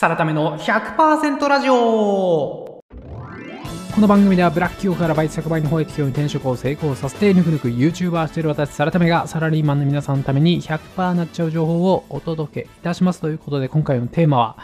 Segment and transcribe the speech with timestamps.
[0.00, 2.82] サラタメの100%ラジオこ
[3.98, 14.56] の番組ではブラック企業から倍100倍の方へ企業に転職を成功させてぬくぬく YouTuber している私サラタメがサラリーマンの皆さんのために100%なっちゃう情報をお届けいたしますということで今回のテーマは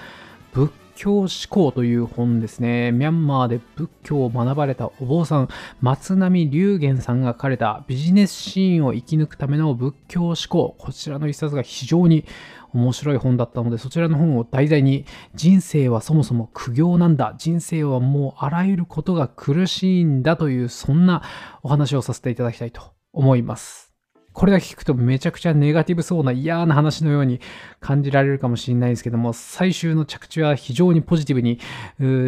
[0.55, 2.91] 仏教思考という本ですね。
[2.91, 5.49] ミャンマーで仏教を学ばれたお坊さん、
[5.81, 10.75] 松並龍玄さんが書かれたビジネスシーンを生き抜くための仏教思考。
[10.79, 12.25] こちらの一冊が非常に
[12.73, 15.05] 面白い本だったので、そちらの本を題材に、
[15.35, 17.35] 人生はそもそも苦行なんだ。
[17.39, 21.23] 人生はもうあらゆることが苦しいんだという、そんな
[21.63, 22.83] お話をさせていただきたいと
[23.13, 23.87] 思います。
[24.33, 27.41] これだけ聞くとめちゃくちゃネガティブそうな嫌な話のように
[27.81, 31.59] 感じられるかもしれないですけども、最終の着地は非常にポジティブに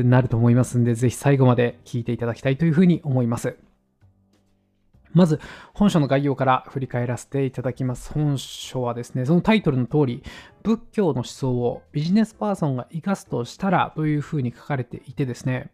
[0.09, 3.59] なると思いますんで、ぜひ最後まで聞いていただきたいというふうに思います。
[5.19, 5.41] まず、
[5.75, 8.13] 本書の概要から振り返らせていただきます。
[8.13, 10.23] 本書はですね、そのタイトルの通り、
[10.63, 15.73] 仏教の思想をビジネスパーソンが活かすとしたらというふうに書かれていてですね、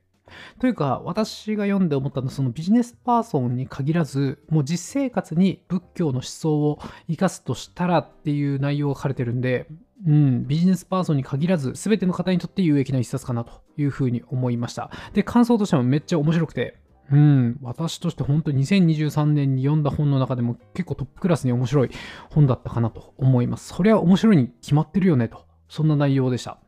[0.58, 9.66] というか、私が読んで思ったのは、そのビジネスパーソンに限らず、もう実生活に仏教の思想を生かすとしたらっていう内容が書かれてるんで、
[10.06, 14.90] うん、ビジネスパーソンに限らず、全ての方にとって有益な一冊かなというふうに思いました。
[15.12, 16.78] で、感想としてもめっちゃ面白くて、
[17.12, 21.90] うん、私として本当に2023年に読んだ本の中でも結構トップクラスに面白い
[22.30, 23.74] 本だったかなと思います。
[23.74, 26.58] それは面白いに決まってるよねと、そんな内容でした。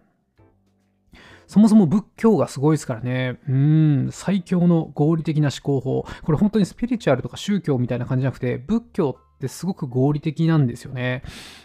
[1.46, 3.38] そもそも仏教がすごいですからね。
[3.48, 6.04] うん、最強の合理的な思考法。
[6.22, 11.22] これ本当にスピリチュアルとか宗教みたいな感じじゃなくて、仏教ってすごく合理的なんですよね。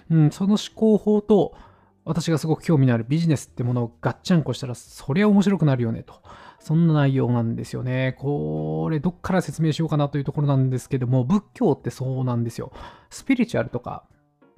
[0.10, 1.56] うん、その思考法と、
[2.04, 6.22] 私がすごく興味のあるビジネスってものをガッチャンコしたら、そりゃ面白くなるよねと。
[6.62, 8.16] そんな内容なんですよね。
[8.20, 12.72] これ、どっから説明しようかなというところなんですけども、仏教ってそうなんですよ。
[13.10, 14.04] スピリチュアルとか、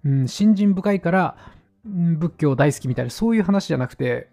[0.04, 1.38] うん、信心深いから、
[1.86, 4.30] うん、仏教大好きみたいな、そういう話じゃなくて、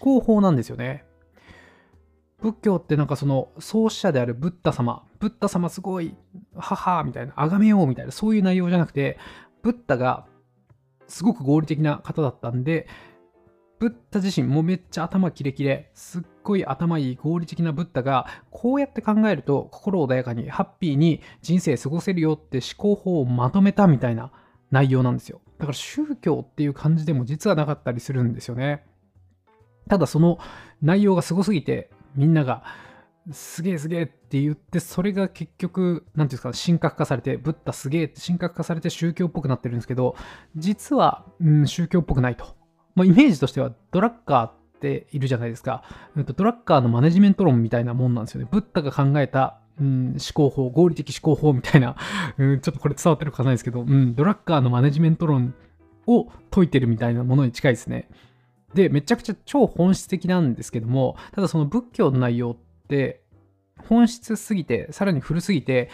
[0.00, 1.04] 思考法なんですよね。
[2.40, 6.16] 仏教ってなんかその創始者であるブッダ様、ブッダ様すごい、
[6.56, 9.18] 母みたいな、崇めようみたいな、そういう内容じゃなくて、
[9.62, 10.26] ブッダが
[11.06, 12.86] すごく合理的な方だったんで、
[13.78, 24.30] ブッダ自身もめっちゃ頭キレキレ、すっごい頭いい合理的なブッダが、こうやって考えると心穏やかにハッピーに人生過ごせるよって思考法をまとめたみたいな
[24.70, 25.40] 内容なんですよ。
[25.58, 28.84] だから宗教っていう感じでも実はなかったりするんですよね。
[29.88, 30.38] ただその
[30.82, 32.62] 内容がすごすぎて、みんなが、
[33.32, 40.14] すげえすげえって言って、それが結局、なんていうんですか、神格化されて、ブッダすげえって神格化されて宗教っぽくなってるんですけど、
[40.56, 42.56] 実は、うん、宗教っぽくないと。
[42.94, 45.82] まあ、イメージとしては、ドラッカーているじゃないですか。
[46.36, 48.48] ドラッカーのマネジメント論みたいなもんなんですよね。
[48.50, 51.96] ブッダが考えた、うん、思考法、合理的思考法みたいな、
[52.36, 55.54] うん、ちょっとこれ伝わってるかないですけど、うん、ドラッカーのマネジメント論
[56.06, 58.08] を解いてるみたいなものに近いですね。
[58.74, 62.56] で、めちゃくちゃ超本質的なんですけども、ただその仏教の内容っ
[62.88, 63.22] て
[63.88, 65.90] 本質すぎて、さらに古すぎて、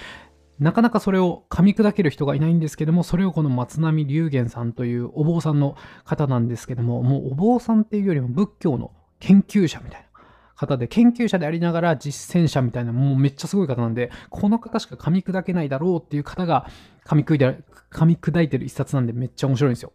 [0.60, 10.06] なかなかそれを噛み砕ける人がいないんですけども、それをこの松並龍玄さんというお坊さんの方なんですけども、もうお坊さんっていうよりも仏教の研究者みたいな
[10.54, 16.66] 方で、研究者でありながら実践者みたいな、もうめっちゃすごい方なんで、この方しか噛み砕けないだろうっていう方が
[17.06, 19.92] 噛み砕いてる一冊なんでめっちゃ面白いんですよ。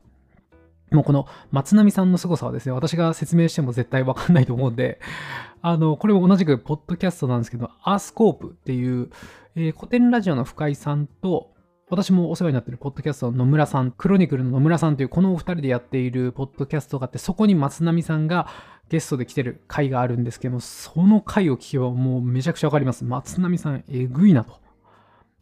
[0.91, 4.99] もうこの松並さんの凄さはですね、私が説明しても絶対わかんないと思うんで、
[5.61, 9.09] あの、これも同じくポッドキャストなんですけど、アースコープっていう、
[9.55, 11.51] えー、古典ラジオの深井さんと、
[11.89, 18.47] 私もお世話になっているポッドキャストの野村さん、クロニクルの野村さんというこのお二人でやっているポッドキャストがあって、そこに松並さんが
[18.89, 23.03] ゲストで来てる回があるんですけども、その回を聞けばもうめちゃくちゃわかります。
[23.05, 24.59] 松並さん、えぐいなと。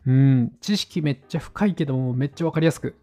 [0.06, 2.96] うん、知識めっちゃ深いけども、めっちゃわかりやすく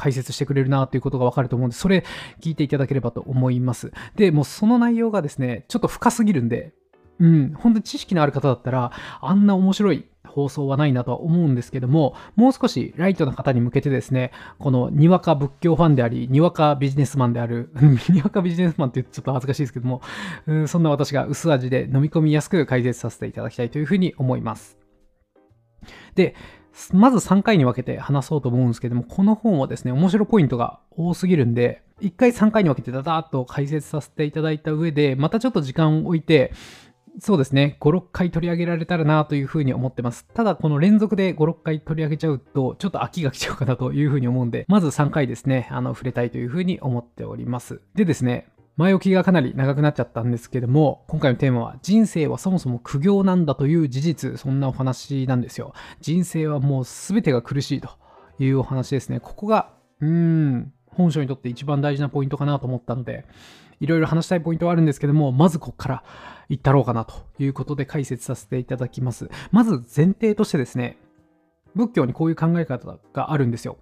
[0.00, 2.04] 解説してくれるなということがわかると思うんで、それ
[2.40, 3.92] 聞いていただければと思います。
[4.16, 6.72] で、もうその内容がですね、ちょっと深すぎるんで、
[7.18, 17.70] うん、本当に知識のある方だったら、あんな面白い放送はないなとは思うんですけども、もう少しライトな方に向けてですね、このにわか仏教ファンであり、にわかビジネスマンである、
[18.08, 20.00] にわかビジネスマンって言ってちょっと恥ずかしいですけども、
[20.46, 24.78] うん、そんな私が薄味で飲み込みやすく解説させていただきたいというふうに思います。
[26.14, 26.34] で、
[26.92, 36.52] まず3回に分けて話そうと思うんですけども、この本はですね、面白ポイントが多すぎるんで、1回3回に分けてダダーッと解説させていただいた上で、またちょっと時間を置いて、
[37.18, 40.26] そうですね、5、6回取り上げられたらなというふうに思ってます。
[40.32, 47.80] ただ、この連続で5、6回取り上げちゃうと、ちょっと飽きが来ちゃうかなというふうに思うんで、まず3回ですね、あの、触れたいというふうに思っております。
[47.94, 48.48] でですね、
[48.80, 55.74] 前置きがかなり長くなっちゃったんですけども、今回のテーマは人生はそもそも苦行なんだという事実、そんなお話なんですよ。
[56.00, 57.90] 人生はもう全てが苦しいと
[58.38, 59.20] いうお話ですね。
[59.20, 59.68] ここが、
[60.00, 63.26] うーん、本書にとって一番大事なポイントかなと思ったので、
[63.80, 66.04] いろいろ話したいポイントはあるんですけども、まずここから
[66.48, 69.28] いったろうかなということで解説させていただきます。
[69.50, 70.96] まず前提としてですね、
[71.74, 73.76] 仏教にこういう考え方があるんですよ。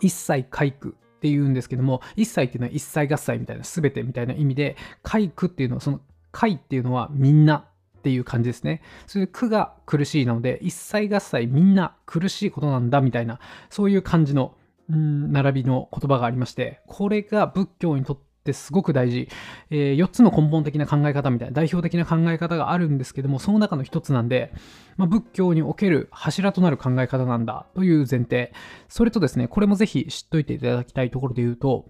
[0.00, 6.00] 一切皆苦っていうんですけども、一切っていうのは一切合切みたいな、すべてみたいな意味で、皆苦っていうのは、その
[6.32, 7.66] 皆っていうのはみんな
[7.98, 8.80] っていう感じですね。
[9.06, 13.38] それで苦が苦しいなので、一切合切みんな苦しいことなんだみたいな、
[13.68, 14.54] そういう感じの、
[14.88, 19.28] うん並びの言葉がありまして、これが仏教にとってってすごく大事、
[19.70, 24.52] えー、4つの根本的な考え方みたいな代表的な考え方があるんですけどもその中の1つなんで、
[24.96, 28.52] まあ、仏教における柱となる考え方なんだという前提。
[28.88, 31.86] それとですねこれもぜひ知っといていただきたいところで言うと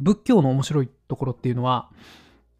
[0.00, 1.90] 仏教の面白いところっていうのは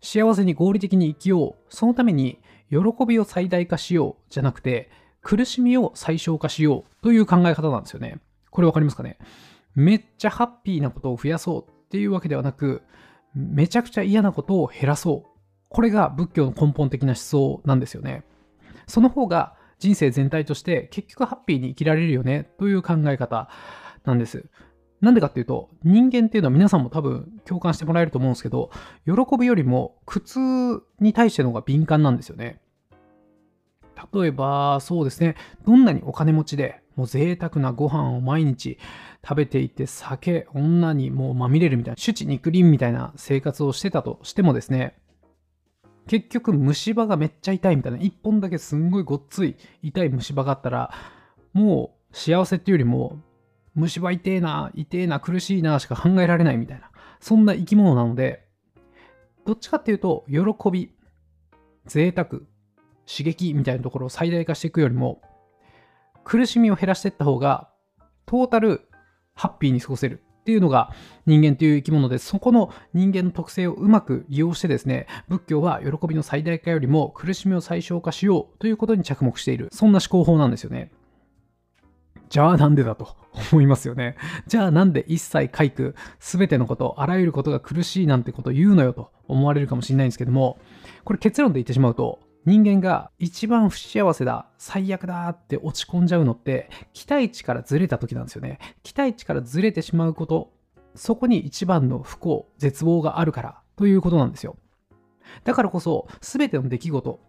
[0.03, 2.41] 幸せに合理的に生きようそのために
[2.71, 4.91] 喜びを最大化しようじゃなくて
[5.23, 8.19] 苦しみを最小化しようという考え方なんですよね。
[8.51, 9.19] これわかりますかね？
[9.75, 12.81] めっちゃハッピーなことを増やそうっていうわけではなく、
[13.35, 15.39] めちゃくちゃ嫌なことを減らそう。
[15.69, 18.25] これが仏教の根本的な思想なんですよね。
[18.87, 23.51] その方が人生全体として結局ハッピーに生きられるよねという考え方
[24.07, 24.47] なんです。
[25.03, 28.71] なんでかっていうと、人間っていうのは皆さんも多分共感してもらえると思うんですけど、
[29.05, 30.39] 喜びよりも苦痛
[30.99, 32.63] に対しての方が敏感なんですよね。
[34.15, 35.35] 例えば、そうですね、
[35.67, 38.79] どんなにお金持ちで、もう贅沢なご飯を毎日
[39.25, 44.99] 食べていて、酒、女にもうまみれるみたいな、手地肉林みたいな生活をしてたとしてもですね、
[46.09, 50.93] 結局虫歯がめっちゃ痛いみたいな、一本だけすんごいごっつい痛い虫歯があったら、
[51.53, 53.21] もう幸せっていうよりも、
[53.75, 56.91] 虫歯痛えな、痛えな、苦しいなしか考えられないみたいな、
[57.21, 58.49] そんな生き物なので、
[59.47, 60.95] どっちかっていうと、喜び、
[61.87, 62.29] 贅沢、
[63.07, 65.23] 刺激みたいなところを最大化していくよりも、
[66.25, 67.71] 苦しみを減らしていった方が、
[68.27, 68.89] トータル
[69.43, 70.93] ハッピーに過ごせるっていうのが
[71.27, 79.69] 人間という生き物で、そこの人間の特性をうまく利用してですね、仏教は喜びの最大化よりも苦しみを最小化しようということに着目している。
[79.73, 80.93] そんな思考法なんですよね。
[82.29, 83.17] じゃあなんでだと
[83.51, 84.17] 思いますよね。
[84.47, 90.61] じゃあなんで一切皆苦、すべてのこと、あらゆることが苦しいなんてことを言うのよと思われるかもしれないんですけども、
[91.05, 98.59] これ結論で言ってしまうと、人間が一番不幸せだ、最悪だって落ち込んじゃうのって、期待値からずれた時なんですよね。
[98.83, 100.53] 期待値からずれてしまうこと、
[100.97, 104.57] そこに一番の不幸、絶望があるからということなんですよ。
[105.45, 107.21] だからこそ、すべての出来事、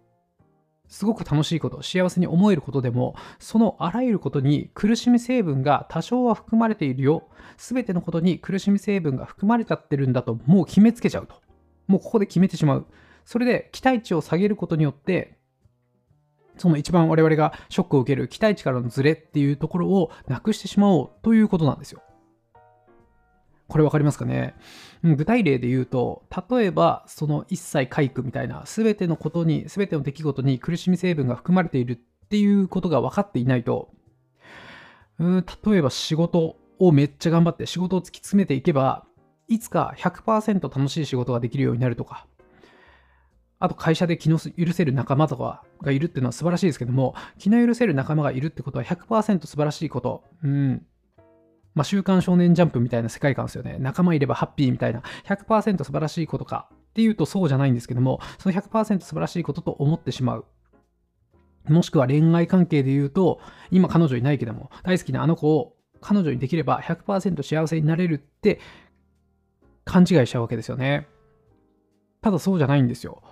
[0.88, 7.28] すごく楽しいこと、幸せに思えることでも、そのあらゆることに苦しみ成分が多少は含まれているよ。
[7.56, 11.36] すべてのことに苦しみ成分が含まれちゃってるんだと、もう決めつけちゃうと。
[11.86, 12.86] もうここで決めてしまう。
[13.24, 15.38] それで期待値を下げることによって、
[16.56, 22.02] その一番我々がショックを受ける期待値からのズレっていうところをなくしてしまおうということなんですよ。
[23.66, 24.54] これ分かりますかね？
[25.02, 33.90] 具体例で言うと、例えばその一切回復みたいな全てのことに、全ての出来事に苦しみ成分が含まれているっていうことが分かっていないと、
[35.18, 39.06] うん例えば仕事をめっちゃ頑張って仕事を突き詰めていけば、
[39.48, 42.26] いつか100%楽しい仕事ができるようになるとか、
[43.64, 50.22] あと会社で気の許せる仲間とかがいるっていうのは素晴らしいですけども、気の許せる仲間がいるってことは100%素晴らしいこと。
[50.42, 50.86] うん。
[51.74, 53.78] まあ、週刊少年ジャンプみたいな世界観ですよね。
[53.80, 60.44] 仲間いればハッピーみたいな100%素晴らしいことかっていうとそうじゃないんですけども、その100%素晴らしいことと思ってしまう。
[61.68, 63.40] もしくは恋愛関係で言うと、
[63.70, 68.60] 今彼女いないけども、大好きなあの子を彼女にできれば100%幸せになれるって
[69.86, 71.08] 勘違いしちゃうわけですよね。
[72.20, 73.22] ただそうじゃないんですよ。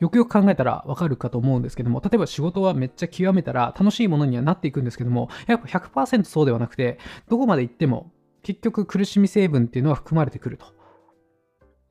[0.00, 8.10] よくよく考えたらわかるかと思うんですけども、例えば仕事はめっちゃ極めたら楽しいものにはなっていくんですけども、やっぱ100%そうではなくて、どこまで行っても
[8.42, 10.66] 結局苦しみ成分っていうのは含まれてくると。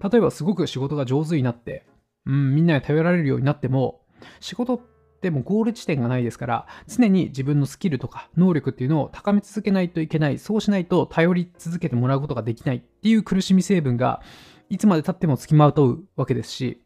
[0.09, 1.85] 例えばすごく仕事が上手になって、
[2.25, 4.01] うん、みんなに頼られるようになっても、
[4.39, 4.81] 仕事っ
[5.21, 10.39] てもゴール地点がないですから、常に自分のスキルとか能力っていうのを高め続けないといけない。
[10.39, 14.21] そうしないと頼り続けてもらうことができないっていう苦しみ成分が、
[14.69, 16.81] いつまで経ってもつきまとうわけですし、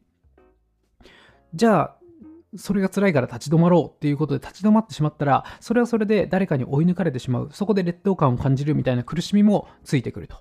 [1.54, 1.96] じゃあ、
[2.56, 7.50] それが辛いから立ち止まろうっていうことで立ち止まってしまったら、それはそれで誰かに追い抜かれてしまう。
[7.52, 10.38] そこで劣等感を感じるみたいな苦しみもついてくると。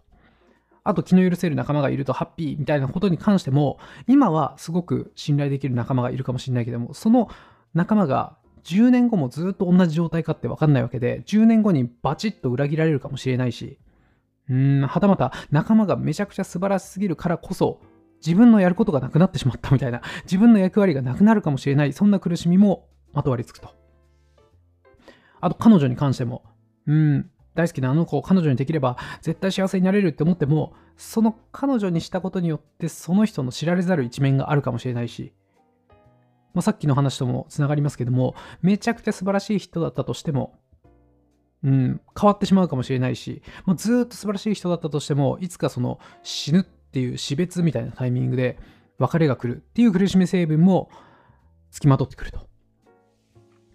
[0.84, 7.28] あと気の許せる仲間がいるとハッピーみたいなことに関しても、今はすごく信頼できる仲間がいるかもしれないけども、その
[7.74, 13.78] 仲間が10年後もずっと同じ状態かって分かんないわけで、10年後にバチッと裏切られるかもしれないし、
[14.50, 17.80] うん、はたまた仲間がめちゃくちゃ素晴らしすぎるからこそ、
[18.24, 23.70] 自分のやることがなくなってしまったみたいな、自分の役割がなくなるかもしれない、そんな苦しみもまとわりつくと。
[25.40, 26.44] あと、彼女に関しても、
[26.86, 35.32] うん、大好きなあの子を彼女にできれば絶対幸せになれるって思ってもその彼女にしたことによってその人の知られざる一面があるかもしれないし、
[36.54, 40.58] まあ、さっきの話ともつながりますけどもめちゃくちゃ素晴らしい人だったとしても
[41.64, 48.58] うん、変わってしまうかもしれないし、もうずっと素晴らしい人だったとしても、いつかその死ぬっていう死別みたいなタイミングで
[48.98, 50.90] 別れが来るっていう苦しみ成分も
[51.70, 52.46] 付きまとってくると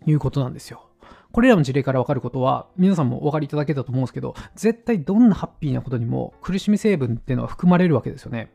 [0.05, 0.87] いうことなんですよ。
[1.31, 8.51] これらの事例から分かることは、皆さんもお分かりいただけたと思うんですけど、絶対どんなハッピーなことにも苦しみ成分っていうのは含まれるわけですよね。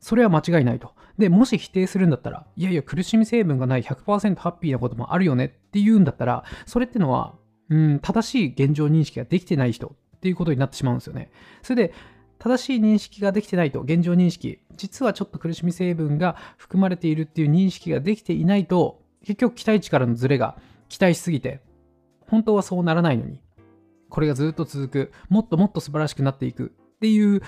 [0.00, 0.92] それは間違いないと。
[1.18, 7.34] で、もし否定するんだったら、いやいや、苦しみ成分がない100%ハッピーなこともあるよねっていうんだったら、それってのは、
[7.68, 11.30] うん、正しい現状認識ができてない人っていうことになってしまうんですよね。
[11.62, 11.94] それで、
[12.38, 20.56] 正しい認識ができてないと、現状認識、実はちょっと苦しみ成分が含まれているっていう認識ができていないと、結局期待値からのズレが
[20.88, 21.60] 期待しすぎて、
[22.20, 23.40] 本当はそうならないのに、
[24.08, 27.40] これがずっと続く、もっともっと素晴らしくなっていくっていう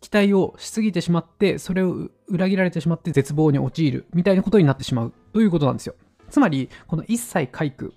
[0.00, 5.94] 期待をしすぎてしまって、それを裏切られてしまって絶望に陥るみたいなことになってしまうということなんですよ。
[6.30, 7.94] つまり、この一切回復、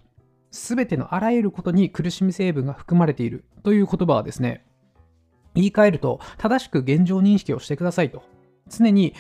[0.51, 4.65] すべてのあらゆることに苦しみ成分が含まれているという言葉はですね、
[5.57, 8.23] 言い換えると、正しく現状認識をしてくださいと。
[8.69, 9.13] 常に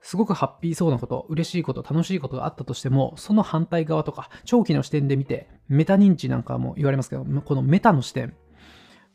[0.00, 8.34] すごくハッピーそうなこと、嬉しいこと、楽しいことがあったとしても、その反対側とか、長期の視点で見て、メタ認知なんかも言われますけど、このメタの視点、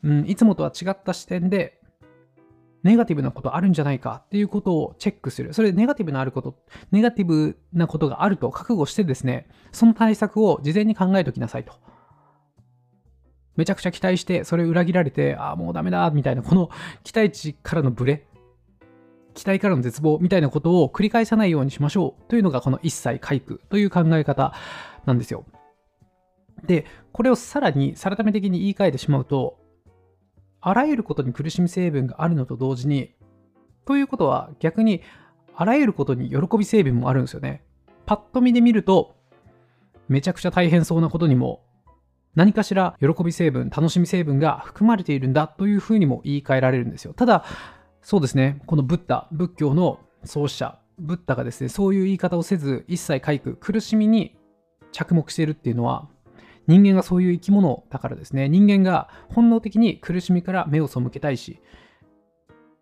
[0.03, 1.79] うん、いつもとは違った視点で、
[2.81, 5.53] ネガティブなことあるんじゃないかっていうことをチェックする。
[5.53, 6.55] それネガティブなあること、
[6.91, 11.73] ネガティブなことがあると覚悟してですね、その対策を事前に考えておきなさいと。
[13.55, 16.69] めちゃくちゃ期待して、それ裏切られて、ああ、もうダメだ、みたいな、この
[17.03, 18.25] 期待値からのブレ、
[19.33, 24.53] 期待からの絶望みたいなことを繰り返さないようにしましょうというのがこの一切回復という考え方
[25.05, 25.45] なんですよ。
[26.65, 29.59] で、これをさらに、さらため的に言い換えてしまうと、
[30.61, 33.15] あらゆることに苦しみ成分があるのと同時に、
[33.85, 35.01] ということは逆に、
[35.55, 37.63] あらゆることに喜び成分もあるんですよね。
[38.05, 39.15] パッと見で見ると、
[40.09, 41.61] めちゃくちゃ大変そうなことにも
[42.39, 47.13] 何かしら喜び成分、楽しみ成分が含まれているんだというふうにも言い換えられるんですよ。
[47.13, 47.43] ただ、
[48.01, 54.37] そうですね、このブッダ、仏教の創始者、ブッダがですね、そういう言い方をせず、一切回復、苦しみに
[54.93, 56.07] 着目しているっていうのは、
[56.65, 61.59] 人間がそういう生き物だからですね、人間が本能的に苦しみから目を背けたいし、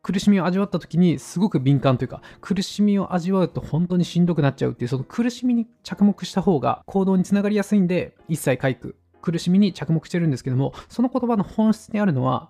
[0.04, 12.50] 苦しみを味わった時にすごく敏感というか、苦しみを味わうと本当にしんどくなっちゃうっていう、その苦しみに着目した方が行動につながりやすいんで、一切回復、苦しみに着目してるんですけども、その言葉の本質にあるのは、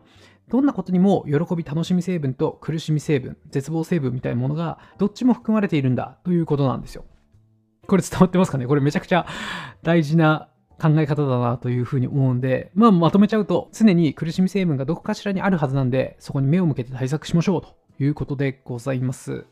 [0.50, 7.04] どんなことにも喜び、楽しみ成分と苦しみ成分、絶望成分みたいなものがどっちも含まれているんだということなんですよ。
[7.86, 8.66] これ伝わってますかね？
[8.66, 9.26] これめちゃくちゃ
[9.84, 10.50] 大事な
[10.82, 19.46] 考え方だなというふうに思うんで、まあまとめちゃうと常に苦しみ成分がどこかしらにあるはずなんで、そこに目を向けて対策しましょうということでございます。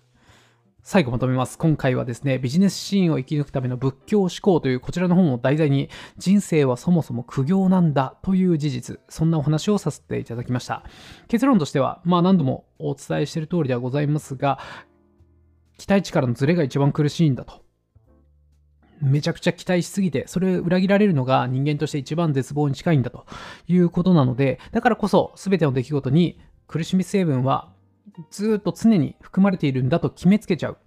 [0.87, 1.57] 最後まとめます。
[1.57, 5.89] 今回はですね、ビジネスシーンを生き抜くための仏教思考というこちらの本を題材に、
[6.19, 10.83] 人生はそもそも苦行なんだという事実、そんなお話をさせていただきました。
[11.27, 14.59] 結論としては、まあ何度もお伝えしている通りではございますが、
[15.79, 17.63] 期待値からのズレが一番苦しいんだと。
[19.01, 23.25] めちゃくちゃ期待しすぎて、それを裏切られるのが人間として一番絶望に近いんだと
[23.67, 27.73] いうことなので、だからこそ全ての出来事に苦しみ成分は
[28.31, 30.77] ずっと常に含まれているんだと決めつけちゃう。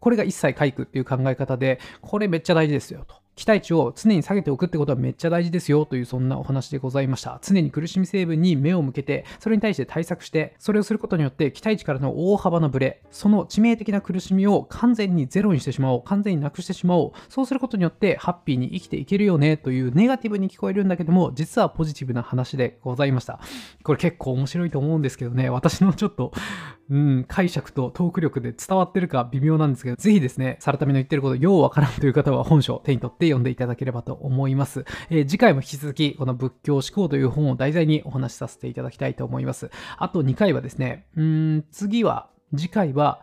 [0.00, 3.23] これが一切回復っていう考え方で、これめっちゃ大事ですよと。
[3.36, 7.40] 期待値を常に下げておくってことはめっちゃ大事ですよというそんなお話でございました。
[7.42, 17.12] 常に苦しみ成分に目を向けて、それに対して対策して、それをすることによって期待値からの大幅なブレ、その致命的な苦しみを完全にゼロにしてしまおう、完全になくしてしまおう。
[17.28, 23.40] そうすることによってハッピーに生きていけるよねというネガティブに聞こえるんだけども、実はポジティブな話でございました。
[23.82, 26.32] これ結構面白いと思うんですけどね、私のちょっと、
[26.90, 34.84] うん、解釈とトーク力で伝わってるか微妙なんですけど、ぜひですね、サラタメの言ってることようわからんという方は本書を手に取ってって読んでいただければと思います。
[35.08, 39.70] えー、次回も引き続き、この仏教思考という本を題材にお話しさせていただきたいと思います。
[39.96, 43.22] あと2回はですね、うん、次は、次回は、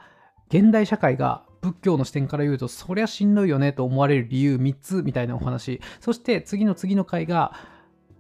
[0.49, 5.79] 現代社会が仏教の視点から言うと、そりゃしんどいよねと思われる理由3つみたいなお話。
[5.99, 7.53] そして次の次の回が、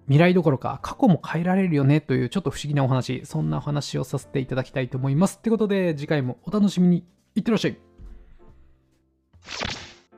[0.07, 5.37] 未来どころか過去も変えられるよねというちょっと不思議なお話、そんなお話をさせていただきたいと思います。
[5.37, 7.05] ってことで次回もお楽しみに。
[7.33, 7.77] いってらっしゃい。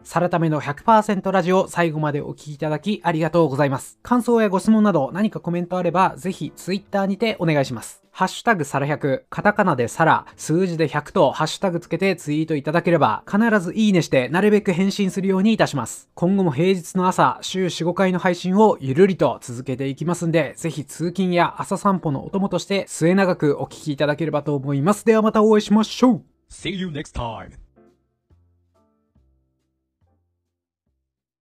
[0.03, 3.99] サラタメの100%ラジオ最後までお聞きいただきありがとうございます。
[4.03, 8.03] 感想やご質問など何かコメントあればぜひ Twitter にてお願いします。
[8.15, 16.09] ハッシュタグサラ100、カタカナでサラ、数字で100とハッシュタグつけてツイートいただければ、必ずいいねしてなるべく返信するようにいたします。
[16.13, 25.05] 今後も平日の朝、週4、5回の配信をゆるりと続けていきますんで、ぜひ通勤や朝散歩のお供として末永くお聴きいただければと思います。
[25.05, 27.62] ではまたお会いしましょう See you next time!